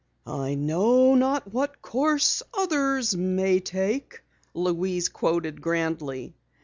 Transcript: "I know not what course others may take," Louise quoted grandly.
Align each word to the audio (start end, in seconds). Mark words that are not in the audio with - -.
"I 0.25 0.55
know 0.55 1.13
not 1.13 1.53
what 1.53 1.79
course 1.83 2.41
others 2.57 3.15
may 3.15 3.59
take," 3.59 4.23
Louise 4.55 5.09
quoted 5.09 5.61
grandly. 5.61 6.33